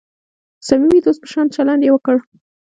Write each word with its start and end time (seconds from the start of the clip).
د 0.03 0.03
صمیمي 0.67 0.99
دوست 1.05 1.19
په 1.23 1.27
شان 1.31 1.47
چلند 1.55 1.81
یې 1.85 1.91
وکړ. 1.93 2.17